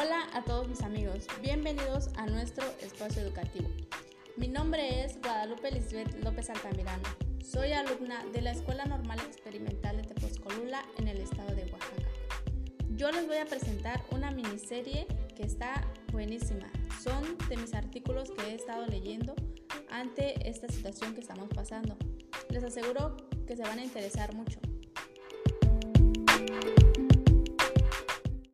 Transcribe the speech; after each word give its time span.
Hola 0.00 0.28
a 0.32 0.44
todos 0.44 0.68
mis 0.68 0.80
amigos, 0.82 1.26
bienvenidos 1.42 2.10
a 2.16 2.26
nuestro 2.26 2.64
espacio 2.82 3.20
educativo. 3.20 3.68
Mi 4.36 4.46
nombre 4.46 5.04
es 5.04 5.20
Guadalupe 5.20 5.72
Lisbeth 5.72 6.22
López 6.22 6.48
Altamirano. 6.50 7.02
Soy 7.44 7.72
alumna 7.72 8.24
de 8.32 8.42
la 8.42 8.52
Escuela 8.52 8.84
Normal 8.84 9.18
Experimental 9.26 9.96
de 9.96 10.04
Tepozcolula 10.04 10.84
en 10.98 11.08
el 11.08 11.18
estado 11.18 11.52
de 11.52 11.64
Oaxaca. 11.72 12.08
Yo 12.90 13.10
les 13.10 13.26
voy 13.26 13.38
a 13.38 13.46
presentar 13.46 14.04
una 14.12 14.30
miniserie 14.30 15.08
que 15.34 15.42
está 15.42 15.84
buenísima. 16.12 16.70
Son 17.02 17.36
de 17.48 17.56
mis 17.56 17.74
artículos 17.74 18.30
que 18.30 18.52
he 18.52 18.54
estado 18.54 18.86
leyendo 18.86 19.34
ante 19.90 20.48
esta 20.48 20.68
situación 20.68 21.12
que 21.14 21.22
estamos 21.22 21.48
pasando. 21.48 21.96
Les 22.50 22.62
aseguro 22.62 23.16
que 23.48 23.56
se 23.56 23.62
van 23.62 23.80
a 23.80 23.84
interesar 23.84 24.32
mucho. 24.32 24.60